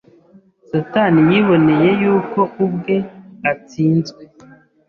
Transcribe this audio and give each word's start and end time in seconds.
Satani 0.69 1.19
yiboneye 1.31 1.89
y’uko 2.01 2.39
ubwe 2.65 2.97
atsinzwe. 3.51 4.21